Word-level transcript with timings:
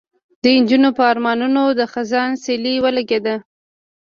د 0.41 0.43
نجونو 0.59 0.89
په 0.97 1.03
ارمانونو 1.11 1.61
د 1.79 1.81
خزان 1.93 2.31
سیلۍ 2.43 2.75
ولګېده 2.81 3.35